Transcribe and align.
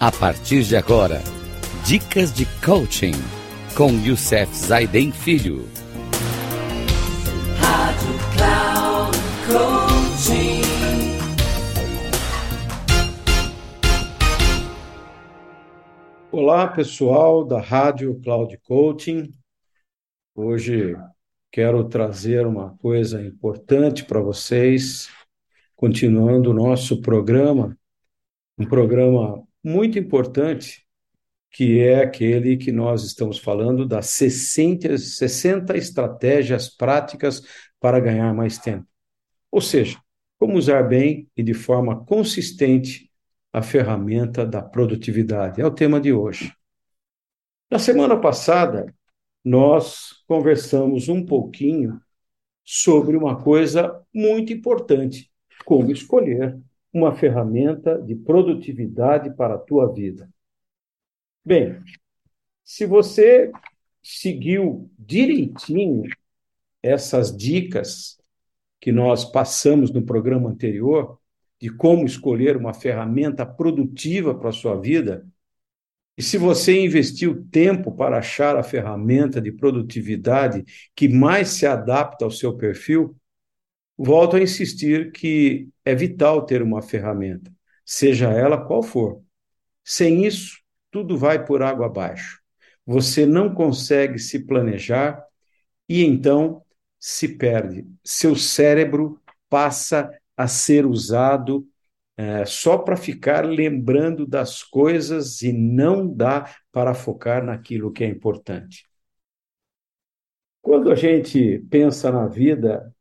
A 0.00 0.12
partir 0.12 0.62
de 0.62 0.76
agora, 0.76 1.20
dicas 1.84 2.32
de 2.32 2.46
coaching 2.64 3.14
com 3.76 3.90
Youssef 3.90 4.54
Zaiden 4.54 5.10
Filho. 5.10 5.68
Rádio 7.58 8.14
Cloud 8.36 9.18
Coaching. 9.48 10.62
Olá, 16.30 16.68
pessoal 16.68 17.44
da 17.44 17.60
Rádio 17.60 18.20
Cloud 18.22 18.56
Coaching. 18.58 19.32
Hoje 20.32 20.96
quero 21.50 21.82
trazer 21.88 22.46
uma 22.46 22.76
coisa 22.76 23.20
importante 23.20 24.04
para 24.04 24.20
vocês, 24.20 25.08
continuando 25.74 26.52
o 26.52 26.54
nosso 26.54 27.00
programa, 27.02 27.76
um 28.56 28.64
programa 28.64 29.47
muito 29.68 29.98
importante, 29.98 30.86
que 31.50 31.80
é 31.80 32.02
aquele 32.02 32.56
que 32.56 32.72
nós 32.72 33.04
estamos 33.04 33.38
falando 33.38 33.86
das 33.86 34.06
60, 34.06 34.96
60 34.96 35.76
estratégias 35.76 36.68
práticas 36.68 37.42
para 37.78 38.00
ganhar 38.00 38.34
mais 38.34 38.58
tempo. 38.58 38.86
Ou 39.50 39.60
seja, 39.60 39.98
como 40.38 40.56
usar 40.56 40.84
bem 40.84 41.28
e 41.36 41.42
de 41.42 41.52
forma 41.52 42.04
consistente 42.04 43.10
a 43.52 43.60
ferramenta 43.60 44.46
da 44.46 44.62
produtividade. 44.62 45.60
É 45.60 45.66
o 45.66 45.70
tema 45.70 46.00
de 46.00 46.12
hoje. 46.12 46.52
Na 47.70 47.78
semana 47.78 48.18
passada, 48.18 48.94
nós 49.44 50.22
conversamos 50.26 51.08
um 51.08 51.24
pouquinho 51.24 52.00
sobre 52.64 53.16
uma 53.16 53.42
coisa 53.42 54.02
muito 54.14 54.52
importante: 54.52 55.30
como 55.64 55.90
escolher 55.90 56.58
uma 56.92 57.14
ferramenta 57.14 58.00
de 58.00 58.14
produtividade 58.14 59.34
para 59.34 59.54
a 59.54 59.58
tua 59.58 59.92
vida. 59.92 60.28
Bem, 61.44 61.80
se 62.64 62.86
você 62.86 63.50
seguiu 64.02 64.90
direitinho 64.98 66.02
essas 66.82 67.34
dicas 67.36 68.18
que 68.80 68.92
nós 68.92 69.24
passamos 69.24 69.90
no 69.90 70.02
programa 70.02 70.48
anterior 70.48 71.18
de 71.60 71.68
como 71.68 72.06
escolher 72.06 72.56
uma 72.56 72.72
ferramenta 72.72 73.44
produtiva 73.44 74.34
para 74.34 74.50
a 74.50 74.52
sua 74.52 74.80
vida, 74.80 75.26
e 76.16 76.22
se 76.22 76.36
você 76.36 76.84
investiu 76.84 77.46
tempo 77.50 77.92
para 77.92 78.18
achar 78.18 78.56
a 78.56 78.62
ferramenta 78.62 79.40
de 79.40 79.52
produtividade 79.52 80.64
que 80.94 81.08
mais 81.08 81.48
se 81.48 81.66
adapta 81.66 82.24
ao 82.24 82.30
seu 82.30 82.56
perfil, 82.56 83.16
volto 83.96 84.36
a 84.36 84.40
insistir 84.42 85.12
que 85.12 85.68
é 85.88 85.94
vital 85.94 86.44
ter 86.44 86.60
uma 86.60 86.82
ferramenta, 86.82 87.50
seja 87.82 88.30
ela 88.30 88.66
qual 88.66 88.82
for. 88.82 89.22
Sem 89.82 90.26
isso, 90.26 90.58
tudo 90.90 91.16
vai 91.16 91.42
por 91.46 91.62
água 91.62 91.86
abaixo. 91.86 92.40
Você 92.84 93.24
não 93.24 93.54
consegue 93.54 94.18
se 94.18 94.44
planejar 94.44 95.24
e 95.88 96.04
então 96.04 96.62
se 97.00 97.36
perde. 97.38 97.86
Seu 98.04 98.36
cérebro 98.36 99.18
passa 99.48 100.10
a 100.36 100.46
ser 100.46 100.84
usado 100.84 101.66
é, 102.18 102.44
só 102.44 102.76
para 102.76 102.94
ficar 102.94 103.46
lembrando 103.46 104.26
das 104.26 104.62
coisas 104.62 105.40
e 105.40 105.54
não 105.54 106.06
dá 106.06 106.54
para 106.70 106.92
focar 106.92 107.42
naquilo 107.42 107.92
que 107.92 108.04
é 108.04 108.06
importante. 108.06 108.84
Quando 110.60 110.92
a 110.92 110.94
gente 110.94 111.60
pensa 111.70 112.12
na 112.12 112.26
vida, 112.26 112.94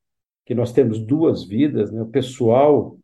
que 0.47 0.55
nós 0.55 0.71
temos 0.71 0.97
duas 0.97 1.43
vidas, 1.43 1.91
né, 1.91 2.01
o 2.01 2.07
pessoal 2.07 2.97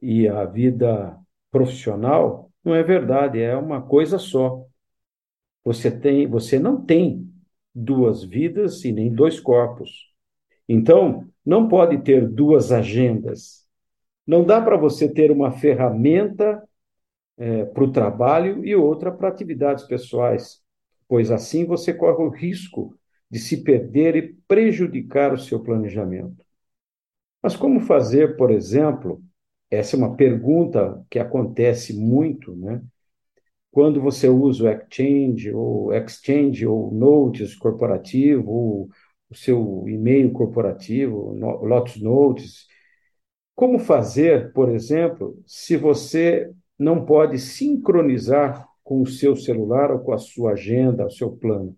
e 0.00 0.28
a 0.28 0.44
vida 0.44 1.18
profissional, 1.50 2.48
não 2.64 2.76
é 2.76 2.82
verdade, 2.84 3.40
é 3.40 3.56
uma 3.56 3.82
coisa 3.82 4.20
só. 4.20 4.64
Você 5.64 5.90
tem, 5.90 6.28
você 6.28 6.60
não 6.60 6.80
tem 6.80 7.28
duas 7.74 8.22
vidas 8.22 8.84
e 8.84 8.92
nem 8.92 9.12
dois 9.12 9.40
corpos. 9.40 10.14
Então, 10.68 11.28
não 11.44 11.66
pode 11.66 11.98
ter 12.04 12.28
duas 12.28 12.70
agendas. 12.70 13.66
Não 14.24 14.44
dá 14.44 14.60
para 14.60 14.76
você 14.76 15.12
ter 15.12 15.32
uma 15.32 15.50
ferramenta 15.50 16.62
é, 17.36 17.64
para 17.64 17.82
o 17.82 17.90
trabalho 17.90 18.64
e 18.64 18.76
outra 18.76 19.10
para 19.10 19.26
atividades 19.26 19.82
pessoais, 19.82 20.62
pois 21.08 21.32
assim 21.32 21.64
você 21.64 21.92
corre 21.92 22.22
o 22.22 22.28
risco 22.28 22.96
de 23.28 23.40
se 23.40 23.64
perder 23.64 24.14
e 24.14 24.34
prejudicar 24.46 25.34
o 25.34 25.38
seu 25.38 25.58
planejamento. 25.58 26.48
Mas 27.42 27.56
como 27.56 27.80
fazer, 27.80 28.36
por 28.36 28.50
exemplo, 28.50 29.22
essa 29.70 29.96
é 29.96 29.98
uma 29.98 30.16
pergunta 30.16 31.04
que 31.10 31.18
acontece 31.18 31.94
muito, 31.94 32.54
né? 32.56 32.82
Quando 33.70 34.00
você 34.00 34.28
usa 34.28 34.64
o 34.64 34.68
Exchange 34.68 35.52
ou 35.52 35.94
Exchange 35.94 36.66
ou 36.66 36.92
Notes 36.92 37.54
corporativo 37.56 38.50
ou 38.50 38.88
o 39.30 39.34
seu 39.34 39.84
e-mail 39.88 40.32
corporativo, 40.32 41.32
Lotus 41.64 42.00
Notes, 42.02 42.66
como 43.54 43.78
fazer, 43.78 44.52
por 44.52 44.70
exemplo, 44.70 45.40
se 45.46 45.76
você 45.76 46.50
não 46.78 47.04
pode 47.04 47.38
sincronizar 47.38 48.66
com 48.82 49.02
o 49.02 49.06
seu 49.06 49.36
celular 49.36 49.92
ou 49.92 50.00
com 50.00 50.12
a 50.12 50.18
sua 50.18 50.52
agenda, 50.52 51.06
o 51.06 51.10
seu 51.10 51.30
plano? 51.30 51.76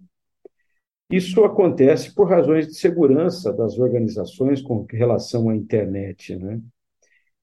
Isso 1.13 1.45
acontece 1.45 2.15
por 2.15 2.27
razões 2.27 2.67
de 2.67 2.75
segurança 2.75 3.53
das 3.53 3.79
organizações 3.79 4.63
com 4.63 4.87
relação 4.89 5.51
à 5.51 5.55
internet. 5.55 6.35
Né? 6.37 6.59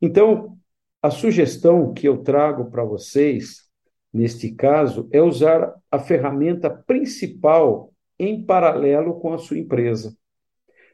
Então, 0.01 0.57
a 1.03 1.11
sugestão 1.11 1.93
que 1.93 2.07
eu 2.07 2.17
trago 2.17 2.71
para 2.71 2.83
vocês, 2.83 3.69
neste 4.11 4.51
caso, 4.51 5.07
é 5.11 5.21
usar 5.21 5.75
a 5.91 5.99
ferramenta 5.99 6.67
principal 6.67 7.93
em 8.17 8.43
paralelo 8.43 9.19
com 9.19 9.33
a 9.33 9.37
sua 9.37 9.59
empresa, 9.59 10.17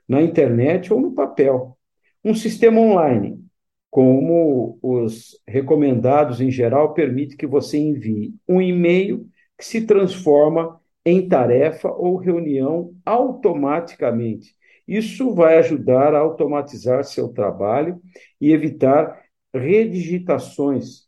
na 0.06 0.22
internet 0.22 0.94
ou 0.94 1.00
no 1.00 1.14
papel. 1.14 1.78
Um 2.26 2.36
sistema 2.36 2.82
online, 2.82 3.42
como 3.90 4.78
os 4.82 5.42
recomendados 5.48 6.42
em 6.42 6.52
geral, 6.52 6.94
permite 6.94 7.38
que 7.38 7.48
você 7.48 7.78
envie 7.78 8.36
um 8.46 8.62
e-mail 8.62 9.30
que 9.58 9.64
se 9.64 9.86
transforma 9.86 10.78
em 11.06 11.28
tarefa 11.28 11.90
ou 11.90 12.18
reunião 12.18 12.94
automaticamente. 13.06 14.56
Isso 14.88 15.34
vai 15.34 15.58
ajudar 15.58 16.14
a 16.14 16.20
automatizar 16.20 17.04
seu 17.04 17.30
trabalho 17.30 18.02
e 18.40 18.52
evitar 18.52 19.24
redigitações. 19.54 21.06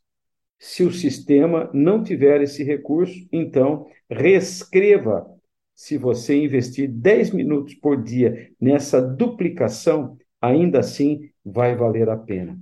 Se 0.58 0.82
o 0.82 0.92
sistema 0.92 1.70
não 1.72 2.02
tiver 2.02 2.40
esse 2.42 2.64
recurso, 2.64 3.28
então 3.32 3.86
reescreva. 4.10 5.26
Se 5.74 5.96
você 5.96 6.36
investir 6.36 6.88
10 6.90 7.30
minutos 7.30 7.74
por 7.74 8.02
dia 8.02 8.50
nessa 8.60 9.00
duplicação, 9.00 10.16
ainda 10.40 10.80
assim 10.80 11.30
vai 11.44 11.76
valer 11.76 12.08
a 12.08 12.16
pena. 12.16 12.58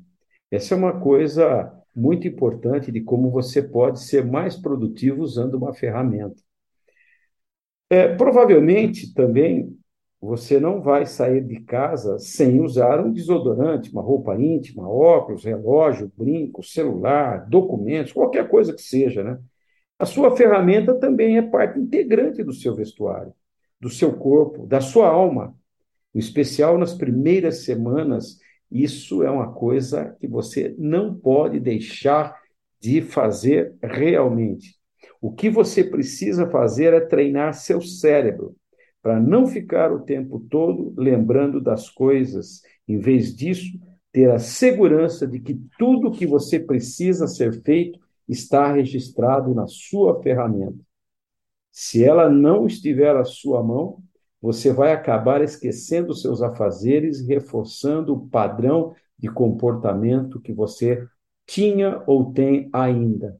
Essa 0.51 0.75
é 0.75 0.77
uma 0.77 1.01
coisa 1.01 1.73
muito 1.95 2.29
importante 2.29 2.93
de 2.93 3.01
como 3.01 3.31
você 3.31 3.63
pode 3.63 4.03
ser 4.03 4.25
mais 4.25 4.57
produtivo 4.57 5.23
usando 5.23 5.55
uma 5.55 5.73
ferramenta. 5.73 6.46
É, 7.89 8.09
provavelmente 8.17 9.15
também 9.15 9.77
você 10.21 10.59
não 10.59 10.83
vai 10.83 11.07
sair 11.07 11.45
de 11.45 11.61
casa 11.61 12.19
sem 12.19 12.61
usar 12.61 13.01
um 13.01 13.13
desodorante, 13.13 13.93
uma 13.93 14.03
roupa 14.03 14.35
íntima, 14.35 14.89
óculos, 14.89 15.45
relógio, 15.45 16.11
brinco, 16.17 16.63
celular, 16.63 17.49
documentos, 17.49 18.13
qualquer 18.13 18.49
coisa 18.49 18.73
que 18.75 18.83
seja, 18.83 19.23
né? 19.23 19.39
A 19.99 20.07
sua 20.07 20.37
ferramenta 20.37 20.95
também 20.95 21.39
é 21.39 21.43
parte 21.43 21.79
integrante 21.79 22.43
do 22.43 22.53
seu 22.53 22.75
vestuário, 22.75 23.33
do 23.81 23.89
seu 23.89 24.17
corpo, 24.17 24.67
da 24.67 24.81
sua 24.81 25.09
alma 25.09 25.55
em 26.15 26.19
especial 26.19 26.79
nas 26.79 26.95
primeiras 26.95 27.65
semanas, 27.65 28.39
isso 28.71 29.23
é 29.23 29.31
uma 29.31 29.53
coisa 29.53 30.17
que 30.19 30.27
você 30.27 30.75
não 30.79 31.15
pode 31.15 31.61
deixar 31.61 32.41
de 32.81 33.03
fazer 33.03 33.75
realmente. 33.83 34.76
O 35.27 35.33
que 35.33 35.51
você 35.51 35.83
precisa 35.83 36.49
fazer 36.49 36.95
é 36.95 37.01
treinar 37.01 37.53
seu 37.53 37.83
cérebro 37.83 38.55
para 39.03 39.19
não 39.19 39.45
ficar 39.45 39.91
o 39.93 40.03
tempo 40.03 40.39
todo 40.39 40.95
lembrando 40.97 41.61
das 41.61 41.91
coisas. 41.91 42.63
Em 42.87 43.01
vez 43.01 43.35
disso, 43.35 43.77
ter 44.13 44.31
a 44.31 44.39
segurança 44.39 45.27
de 45.27 45.41
que 45.41 45.61
tudo 45.77 46.13
que 46.13 46.25
você 46.29 46.61
precisa 46.61 47.27
ser 47.27 47.61
feito 47.65 47.99
está 48.29 48.73
registrado 48.73 49.53
na 49.53 49.67
sua 49.67 50.23
ferramenta. 50.23 50.79
Se 51.73 52.05
ela 52.05 52.31
não 52.31 52.65
estiver 52.65 53.17
à 53.17 53.25
sua 53.25 53.65
mão, 53.65 54.01
você 54.41 54.73
vai 54.73 54.93
acabar 54.93 55.43
esquecendo 55.43 56.15
seus 56.15 56.41
afazeres 56.41 57.19
e 57.19 57.27
reforçando 57.27 58.15
o 58.15 58.29
padrão 58.29 58.95
de 59.19 59.29
comportamento 59.29 60.41
que 60.41 60.53
você 60.53 61.05
tinha 61.45 62.01
ou 62.07 62.33
tem 62.33 62.71
ainda. 62.73 63.37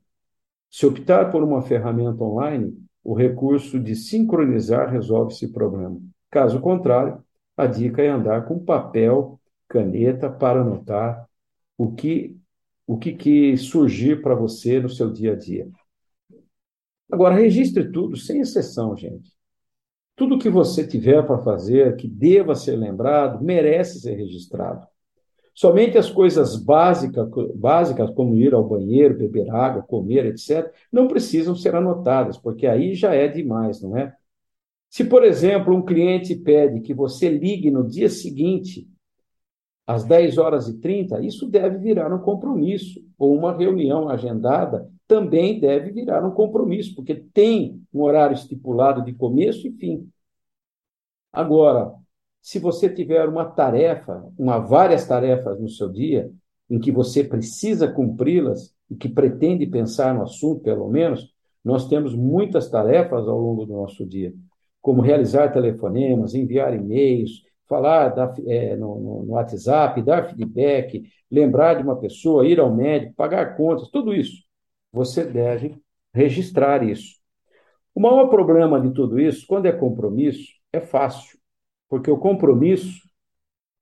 Se 0.77 0.85
optar 0.85 1.31
por 1.33 1.43
uma 1.43 1.63
ferramenta 1.63 2.23
online, 2.23 2.77
o 3.03 3.15
recurso 3.15 3.81
de 3.81 3.97
sincronizar 3.97 4.91
resolve 4.91 5.33
esse 5.33 5.51
problema. 5.51 5.99
Caso 6.31 6.61
contrário, 6.61 7.25
a 7.57 7.67
dica 7.67 8.03
é 8.03 8.09
andar 8.09 8.45
com 8.45 8.63
papel, 8.63 9.41
caneta 9.67 10.29
para 10.29 10.61
anotar 10.61 11.27
o 11.79 11.93
que 11.93 12.37
o 12.87 12.99
que, 12.99 13.15
que 13.15 13.57
surgir 13.57 14.21
para 14.21 14.35
você 14.35 14.79
no 14.79 14.91
seu 14.91 15.11
dia 15.11 15.33
a 15.33 15.35
dia. 15.35 15.67
Agora, 17.11 17.35
registre 17.35 17.91
tudo, 17.91 18.15
sem 18.15 18.41
exceção, 18.41 18.95
gente. 18.95 19.33
Tudo 20.15 20.39
que 20.39 20.51
você 20.51 20.87
tiver 20.87 21.27
para 21.27 21.39
fazer, 21.39 21.97
que 21.97 22.07
deva 22.07 22.55
ser 22.55 22.77
lembrado, 22.77 23.43
merece 23.43 23.99
ser 23.99 24.15
registrado. 24.17 24.87
Somente 25.57 25.97
as 25.97 26.11
coisas 26.11 26.55
básicas, 26.55 27.27
básicas, 27.55 28.11
como 28.11 28.37
ir 28.37 28.53
ao 28.53 28.63
banheiro, 28.63 29.17
beber 29.17 29.51
água, 29.51 29.83
comer, 29.83 30.27
etc., 30.27 30.71
não 30.93 31.09
precisam 31.09 31.57
ser 31.57 31.75
anotadas, 31.75 32.37
porque 32.37 32.67
aí 32.67 32.95
já 32.95 33.15
é 33.15 33.27
demais, 33.27 33.81
não 33.81 33.97
é? 33.97 34.15
Se, 34.91 35.03
por 35.05 35.25
exemplo, 35.25 35.75
um 35.75 35.83
cliente 35.83 36.37
pede 36.37 36.81
que 36.81 36.93
você 36.93 37.31
ligue 37.31 37.71
no 37.71 37.89
dia 37.89 38.11
seguinte, 38.11 38.87
às 39.87 40.05
10 40.05 40.37
horas 40.37 40.69
e 40.69 40.79
30, 40.79 41.25
isso 41.25 41.49
deve 41.49 41.79
virar 41.79 42.13
um 42.15 42.19
compromisso, 42.19 43.03
ou 43.19 43.35
uma 43.35 43.57
reunião 43.57 44.11
agendada 44.11 44.91
também 45.09 45.59
deve 45.59 45.91
virar 45.91 46.23
um 46.23 46.33
compromisso, 46.33 46.95
porque 46.95 47.15
tem 47.15 47.83
um 47.95 48.03
horário 48.03 48.35
estipulado 48.35 49.03
de 49.03 49.15
começo 49.15 49.67
e 49.67 49.73
fim. 49.73 50.11
Agora, 51.33 51.95
se 52.47 52.61
você 52.61 52.89
tiver 52.89 53.29
uma 53.29 53.45
tarefa, 53.45 54.25
uma 54.39 54.61
várias 54.61 55.05
tarefas 55.05 55.59
no 55.59 55.69
seu 55.69 55.89
dia, 55.89 56.31
em 56.71 56.79
que 56.79 56.93
você 56.93 57.25
precisa 57.25 57.91
cumpri-las 57.91 58.73
e 58.89 58.95
que 58.95 59.09
pretende 59.09 59.67
pensar 59.67 60.15
no 60.15 60.23
assunto, 60.23 60.63
pelo 60.63 60.89
menos, 60.89 61.29
nós 61.65 61.89
temos 61.89 62.15
muitas 62.15 62.71
tarefas 62.71 63.27
ao 63.27 63.37
longo 63.37 63.67
do 63.67 63.73
nosso 63.73 64.07
dia, 64.07 64.33
como 64.81 65.03
realizar 65.03 65.53
telefonemas, 65.53 66.37
enviar 66.37 66.73
e-mails, 66.73 67.43
falar 67.69 68.11
da, 68.11 68.33
é, 68.47 68.77
no, 68.77 69.25
no, 69.25 69.33
WhatsApp, 69.33 70.01
dar 70.01 70.29
feedback, 70.29 71.03
lembrar 71.29 71.75
de 71.75 71.83
uma 71.83 71.97
pessoa, 71.97 72.47
ir 72.47 72.61
ao 72.61 72.73
médico, 72.73 73.17
pagar 73.17 73.57
contas, 73.57 73.89
tudo 73.89 74.15
isso. 74.15 74.45
Você 74.93 75.25
deve 75.25 75.77
registrar 76.15 76.85
isso. 76.85 77.17
O 77.93 78.01
maior 78.01 78.29
problema 78.29 78.81
de 78.81 78.93
tudo 78.93 79.19
isso, 79.19 79.45
quando 79.49 79.67
é 79.67 79.73
compromisso, 79.73 80.47
é 80.73 80.81
fácil, 80.81 81.37
porque 81.89 82.11
o 82.11 82.19
compromisso 82.19 83.07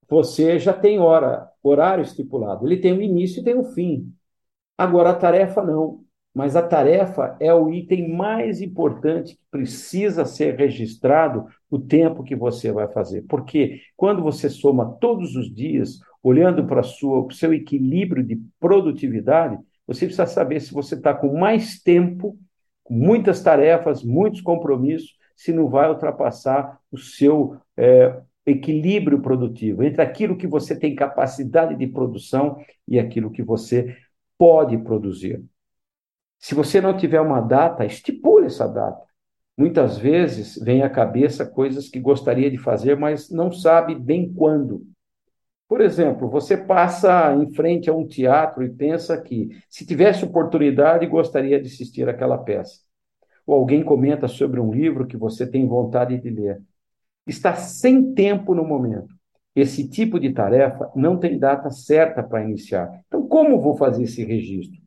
você 0.07 0.59
já 0.59 0.73
tem 0.73 0.99
hora, 0.99 1.49
horário 1.63 2.03
estipulado. 2.03 2.65
Ele 2.65 2.77
tem 2.77 2.93
um 2.93 3.01
início 3.01 3.41
e 3.41 3.43
tem 3.43 3.55
um 3.55 3.63
fim. 3.63 4.13
Agora 4.77 5.09
a 5.11 5.15
tarefa 5.15 5.63
não 5.63 6.05
mas 6.35 6.57
a 6.57 6.61
tarefa 6.61 7.37
é 7.39 7.53
o 7.53 7.71
item 7.71 8.13
mais 8.13 8.61
importante 8.61 9.35
que 9.35 9.41
precisa 9.49 10.25
ser 10.25 10.57
registrado 10.57 11.45
o 11.71 11.79
tempo 11.79 12.25
que 12.25 12.35
você 12.35 12.73
vai 12.73 12.89
fazer. 12.89 13.21
Porque 13.21 13.79
quando 13.95 14.21
você 14.21 14.49
soma 14.49 14.97
todos 14.99 15.33
os 15.37 15.49
dias, 15.49 15.97
olhando 16.21 16.65
para 16.65 16.81
o 16.81 17.31
seu 17.31 17.53
equilíbrio 17.53 18.21
de 18.21 18.37
produtividade, 18.59 19.57
você 19.87 20.07
precisa 20.07 20.25
saber 20.25 20.59
se 20.59 20.73
você 20.73 20.95
está 20.95 21.13
com 21.13 21.39
mais 21.39 21.81
tempo, 21.81 22.37
muitas 22.89 23.41
tarefas, 23.41 24.03
muitos 24.03 24.41
compromissos, 24.41 25.15
se 25.35 25.51
não 25.51 25.67
vai 25.67 25.89
ultrapassar 25.89 26.79
o 26.91 26.97
seu 26.97 27.57
é, 27.75 28.21
equilíbrio 28.45 29.21
produtivo 29.21 29.83
entre 29.83 30.01
aquilo 30.01 30.37
que 30.37 30.47
você 30.47 30.77
tem 30.77 30.95
capacidade 30.95 31.75
de 31.75 31.87
produção 31.87 32.63
e 32.87 32.99
aquilo 32.99 33.31
que 33.31 33.43
você 33.43 33.97
pode 34.37 34.77
produzir. 34.77 35.43
Se 36.39 36.53
você 36.53 36.79
não 36.79 36.95
tiver 36.95 37.21
uma 37.21 37.41
data, 37.41 37.85
estipule 37.85 38.45
essa 38.45 38.67
data. 38.67 39.03
Muitas 39.57 39.97
vezes 39.97 40.61
vem 40.61 40.83
à 40.83 40.89
cabeça 40.89 41.45
coisas 41.45 41.89
que 41.89 41.99
gostaria 41.99 42.51
de 42.51 42.57
fazer, 42.57 42.97
mas 42.97 43.29
não 43.29 43.51
sabe 43.51 43.95
bem 43.95 44.31
quando. 44.33 44.85
Por 45.67 45.81
exemplo, 45.81 46.29
você 46.29 46.55
passa 46.55 47.33
em 47.33 47.51
frente 47.53 47.89
a 47.89 47.93
um 47.93 48.05
teatro 48.05 48.63
e 48.63 48.69
pensa 48.69 49.19
que, 49.19 49.49
se 49.69 49.85
tivesse 49.85 50.23
oportunidade, 50.23 51.07
gostaria 51.07 51.59
de 51.59 51.67
assistir 51.67 52.07
aquela 52.07 52.37
peça. 52.37 52.81
Ou 53.45 53.55
alguém 53.55 53.83
comenta 53.83 54.27
sobre 54.27 54.59
um 54.59 54.73
livro 54.73 55.05
que 55.05 55.17
você 55.17 55.45
tem 55.45 55.67
vontade 55.67 56.19
de 56.19 56.29
ler. 56.29 56.61
Está 57.27 57.55
sem 57.55 58.13
tempo 58.13 58.53
no 58.53 58.63
momento. 58.63 59.13
Esse 59.55 59.87
tipo 59.87 60.19
de 60.19 60.33
tarefa 60.33 60.91
não 60.95 61.17
tem 61.17 61.39
data 61.39 61.69
certa 61.69 62.21
para 62.21 62.43
iniciar. 62.43 62.91
Então, 63.07 63.27
como 63.27 63.61
vou 63.61 63.77
fazer 63.77 64.03
esse 64.03 64.23
registro? 64.23 64.81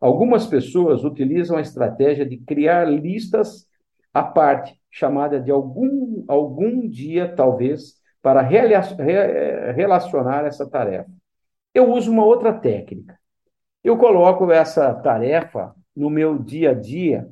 Algumas 0.00 0.46
pessoas 0.46 1.04
utilizam 1.04 1.56
a 1.56 1.60
estratégia 1.60 2.26
de 2.26 2.38
criar 2.38 2.84
listas 2.84 3.66
à 4.12 4.22
parte, 4.22 4.78
chamada 4.90 5.40
de 5.40 5.50
algum, 5.50 6.24
algum 6.26 6.88
dia, 6.88 7.32
talvez, 7.34 7.94
para 8.22 8.42
relacionar 8.42 10.44
essa 10.44 10.68
tarefa. 10.68 11.10
Eu 11.72 11.92
uso 11.92 12.10
uma 12.10 12.24
outra 12.24 12.52
técnica. 12.52 13.18
Eu 13.82 13.96
coloco 13.96 14.50
essa 14.50 14.92
tarefa 14.94 15.74
no 15.94 16.10
meu 16.10 16.38
dia 16.38 16.70
a 16.70 16.74
dia, 16.74 17.28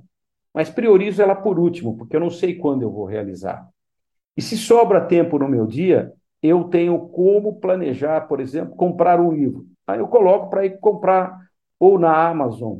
mas 0.57 0.71
priorizo 0.71 1.21
ela 1.21 1.35
por 1.35 1.59
último, 1.59 1.99
porque 1.99 2.17
eu 2.17 2.21
não 2.21 2.31
sei 2.31 2.55
quando 2.55 2.81
eu 2.81 2.91
vou 2.91 3.05
realizar. 3.05 3.69
E 4.35 4.41
se 4.41 4.57
sobra 4.57 5.05
tempo 5.05 5.39
no 5.39 5.47
meu 5.47 5.67
dia, 5.67 6.11
eu 6.43 6.65
tenho 6.65 6.99
como 7.11 7.61
planejar, 7.61 8.23
por 8.23 8.41
exemplo, 8.41 8.75
comprar 8.75 9.21
um 9.21 9.31
livro. 9.31 9.67
Aí 9.87 9.99
eu 9.99 10.09
coloco 10.09 10.49
para 10.49 10.65
ir 10.65 10.81
comprar 10.81 11.39
ou 11.79 11.99
na 11.99 12.27
Amazon, 12.27 12.79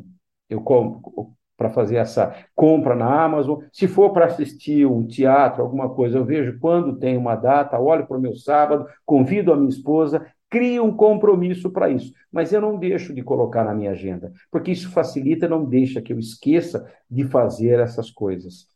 eu 0.49 0.63
compro 0.63 1.37
para 1.55 1.69
fazer 1.69 1.97
essa 1.97 2.35
compra 2.55 2.95
na 2.95 3.25
Amazon. 3.25 3.61
Se 3.71 3.87
for 3.87 4.11
para 4.11 4.25
assistir 4.25 4.87
um 4.87 5.07
teatro, 5.07 5.63
alguma 5.63 5.91
coisa, 5.91 6.17
eu 6.17 6.25
vejo 6.25 6.59
quando 6.59 6.99
tem 6.99 7.19
uma 7.19 7.37
data, 7.37 7.79
olho 7.79 8.07
para 8.07 8.17
o 8.17 8.21
meu 8.21 8.35
sábado, 8.35 8.87
convido 9.05 9.53
a 9.53 9.57
minha 9.57 9.69
esposa, 9.69 10.27
crio 10.51 10.85
um 10.85 10.97
compromisso 10.97 11.71
para 11.71 11.91
isso. 11.91 12.13
Mas 12.31 12.53
eu 12.53 12.61
não 12.61 12.79
deixo 12.79 13.13
de 13.15 13.23
colocar 13.23 13.65
na 13.65 13.75
minha 13.75 13.91
agenda, 13.93 14.33
porque 14.51 14.71
isso 14.71 14.91
facilita, 14.91 15.49
não 15.49 15.65
deixa 15.65 16.01
que 16.03 16.13
eu 16.13 16.19
esqueça 16.19 16.91
de 17.11 17.25
fazer 17.25 17.81
essas 17.81 18.11
coisas. 18.11 18.69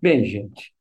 Bem, 0.00 0.24
gente, 0.24 0.72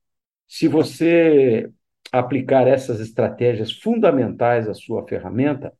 se 0.48 0.68
você 0.68 1.70
aplicar 2.12 2.68
essas 2.68 3.00
estratégias 3.00 3.72
fundamentais 3.72 4.68
à 4.68 4.74
sua 4.74 5.06
ferramenta, 5.08 5.74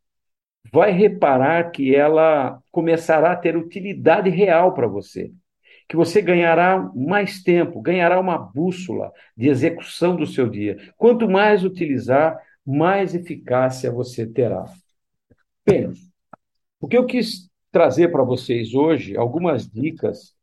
vai 0.72 0.92
reparar 0.92 1.72
que 1.72 1.96
ela 1.96 2.60
começará 2.72 3.32
a 3.32 3.36
ter 3.36 3.56
utilidade 3.56 4.30
real 4.30 4.74
para 4.74 4.88
você. 4.88 5.32
Que 5.88 5.96
você 5.96 6.22
ganhará 6.22 6.92
mais 6.94 7.42
tempo, 7.42 7.82
ganhará 7.82 8.20
uma 8.20 8.38
bússola 8.38 9.12
de 9.36 9.48
execução 9.48 10.16
do 10.18 10.26
seu 10.26 10.50
dia. 10.50 10.78
Quanto 10.98 11.30
mais 11.30 11.64
utilizar, 11.64 12.38
mais 12.68 13.16
eficácia 13.16 13.90
você 13.90 14.28
terá. 14.28 14.66
Bem, 15.66 15.94
o 16.82 16.88
que 16.88 16.98
eu 16.98 17.06
quis 17.06 17.50
trazer 17.72 18.12
para 18.12 18.24
vocês 18.24 18.74
hoje, 18.74 19.16
algumas 19.16 19.66
dicas 19.66 20.36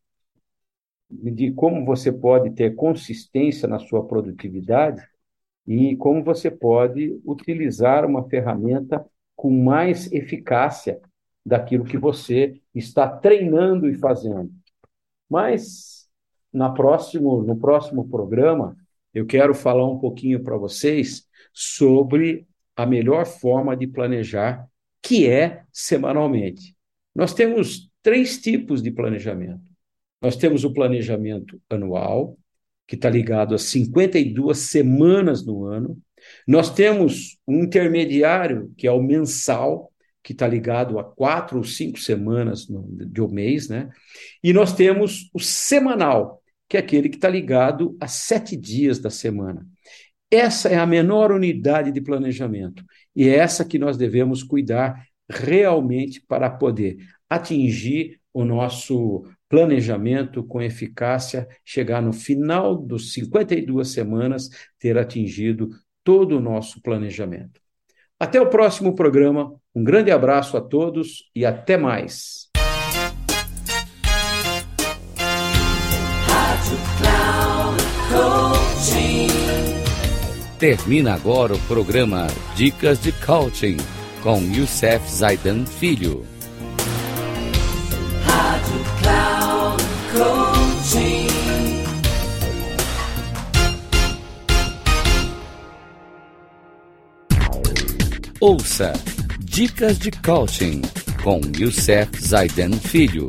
de 1.11 1.53
como 1.53 1.85
você 1.85 2.11
pode 2.11 2.51
ter 2.53 2.75
consistência 2.75 3.69
na 3.69 3.79
sua 3.79 4.07
produtividade 4.07 5.07
e 5.67 5.97
como 5.97 6.25
você 6.25 6.51
pode 6.51 7.21
utilizar 7.27 8.07
uma 8.07 8.27
ferramenta 8.27 9.05
com 9.37 9.51
mais 9.51 10.11
eficácia 10.11 11.01
daquilo 11.45 11.85
que 11.85 11.99
você 11.99 12.59
está 12.75 13.07
treinando 13.07 13.87
e 13.89 13.95
fazendo. 13.99 14.51
Mas 15.29 16.09
na 16.51 16.71
próximo, 16.71 17.43
no 17.43 17.57
próximo 17.57 18.09
programa, 18.09 18.77
eu 19.15 19.25
quero 19.25 19.55
falar 19.55 19.89
um 19.89 19.99
pouquinho 19.99 20.43
para 20.43 20.57
vocês 20.57 21.27
sobre 21.53 22.47
a 22.77 22.85
melhor 22.85 23.25
forma 23.27 23.77
de 23.77 23.87
planejar, 23.87 24.67
que 25.01 25.29
é 25.29 25.63
semanalmente. 25.73 26.77
Nós 27.15 27.33
temos 27.33 27.91
três 28.03 28.39
tipos 28.39 28.83
de 28.83 28.91
planejamento. 28.91 29.63
Nós 30.21 30.37
temos 30.37 30.65
o 30.65 30.73
planejamento 30.73 31.61
anual, 31.71 32.37
que 32.87 32.97
está 32.97 33.09
ligado 33.09 33.55
a 33.55 33.59
52 33.59 34.59
semanas 34.59 35.45
no 35.45 35.65
ano. 35.65 35.99
Nós 36.47 36.71
temos 36.71 37.39
um 37.47 37.65
intermediário, 37.65 38.73
que 38.77 38.87
é 38.87 38.91
o 38.93 39.03
mensal, 39.03 39.93
que 40.23 40.33
está 40.33 40.49
ligado 40.49 40.99
a 40.99 41.05
quatro 41.05 41.59
ou 41.59 41.65
cinco 41.65 41.99
semanas 41.99 42.67
de 42.67 43.21
um 43.21 43.29
mês, 43.29 43.69
né? 43.69 43.91
E 44.43 44.53
nós 44.53 44.73
temos 44.73 45.31
o 45.35 45.39
semanal, 45.39 46.43
que 46.75 46.77
é 46.77 46.81
aquele 46.81 47.09
que 47.09 47.15
está 47.15 47.29
ligado 47.29 47.97
a 48.01 48.09
sete 48.09 48.57
dias 48.57 48.99
da 48.99 49.09
semana. 49.09 49.65
Essa 50.29 50.69
é 50.69 50.77
a 50.77 50.85
menor 50.85 51.31
unidade 51.31 51.93
de 51.93 52.01
planejamento 52.01 52.85
e 53.15 53.29
é 53.29 53.37
essa 53.37 53.65
que 53.65 53.79
nós 53.79 53.97
devemos 53.97 54.43
cuidar 54.43 55.07
realmente 55.31 56.21
para 56.21 56.51
poder 56.51 56.97
atingir 57.31 58.19
o 58.33 58.45
nosso 58.45 59.25
planejamento 59.49 60.43
com 60.43 60.61
eficácia, 60.61 61.47
chegar 61.65 62.03
no 62.03 62.13
final 62.13 62.75
dos 62.75 63.13
52 63.13 63.93
semanas, 63.93 64.51
ter 64.77 64.99
atingido 64.99 65.71
todo 66.03 66.39
o 66.39 66.41
nosso 66.41 66.83
planejamento. 66.83 67.61
Até 68.19 68.41
o 68.41 68.51
próximo 68.51 68.97
programa. 68.97 69.55
Um 69.73 69.85
grande 69.85 70.11
abraço 70.11 70.57
a 70.57 70.61
todos 70.61 71.31
e 71.37 71.47
até 71.47 71.77
mais. 71.77 72.44
Rádio 76.55 76.79
Cloud 76.99 77.83
Coaching. 78.13 79.29
Termina 80.57 81.15
agora 81.15 81.53
o 81.53 81.59
programa 81.63 82.29
Dicas 82.55 83.03
de 83.03 83.11
Coaching 83.11 83.77
com 84.23 84.41
Youssef 84.41 85.05
Zaidan 85.11 85.67
Filho. 85.67 86.25
Rádio 88.25 88.85
Cloud 89.03 89.83
Coaching. 90.13 91.27
Ouça 98.41 98.93
Dicas 99.41 99.99
de 99.99 100.13
Coaching 100.13 100.83
com 101.21 101.41
Youssef 101.59 102.11
Zaidan 102.21 102.71
Filho. 102.75 103.29